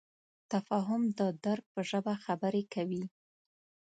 تفاهم 0.51 1.01
د 1.19 1.21
درک 1.45 1.65
په 1.73 1.81
ژبه 1.89 2.13
خبرې 2.25 2.63
کوي. 2.73 3.03